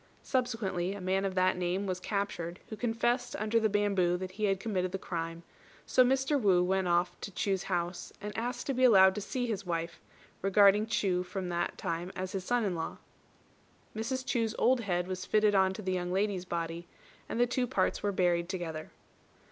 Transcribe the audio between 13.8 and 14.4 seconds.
Mrs.